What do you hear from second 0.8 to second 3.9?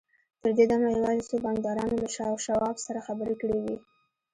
یوازې څو بانکدارانو له شواب سره خبرې کړې وې